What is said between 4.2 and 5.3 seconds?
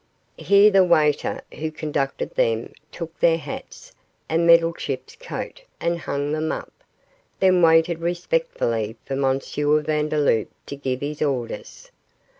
and Meddlechip's